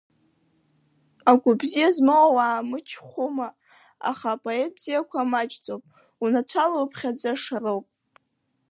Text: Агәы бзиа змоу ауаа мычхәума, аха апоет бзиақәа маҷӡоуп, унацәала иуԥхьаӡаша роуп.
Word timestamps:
Агәы 1.31 1.51
бзиа 1.59 1.89
змоу 1.95 2.23
ауаа 2.25 2.67
мычхәума, 2.69 3.47
аха 4.09 4.29
апоет 4.35 4.71
бзиақәа 4.77 5.29
маҷӡоуп, 5.31 5.83
унацәала 6.23 6.77
иуԥхьаӡаша 6.79 7.57
роуп. 7.63 7.85